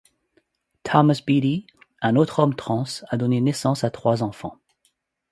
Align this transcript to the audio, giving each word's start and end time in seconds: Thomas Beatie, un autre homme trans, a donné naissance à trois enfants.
Thomas 0.83 1.21
Beatie, 1.27 1.67
un 2.01 2.15
autre 2.15 2.39
homme 2.39 2.55
trans, 2.55 2.85
a 3.09 3.17
donné 3.17 3.39
naissance 3.39 3.83
à 3.83 3.91
trois 3.91 4.23
enfants. 4.23 4.57